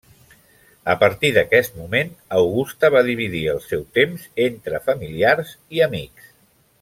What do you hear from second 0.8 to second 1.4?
A partir